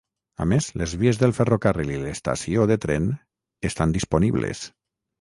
A 0.45 0.45
més, 0.53 0.69
les 0.81 0.95
vies 1.01 1.19
del 1.25 1.35
ferrocarril 1.41 1.93
i 1.97 1.99
l'estació 2.05 2.67
de 2.75 2.81
tren 2.89 3.09
estan 3.73 3.99
disponibles. 4.01 4.69